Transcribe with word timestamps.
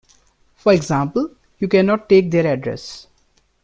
For 0.55 0.73
example, 0.73 1.35
you 1.59 1.67
cannot 1.67 2.09
take 2.09 2.31
their 2.31 2.47
address. 2.51 3.05